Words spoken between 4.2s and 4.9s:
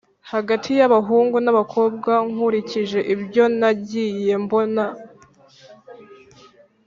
mbona